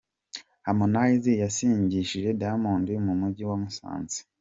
Harmonize 0.65 1.31
yasingije 1.43 2.21
Diamond 2.41 2.87
mu 3.05 3.13
Mujyi 3.19 3.43
wa 3.49 3.57
Musanze. 3.61 4.17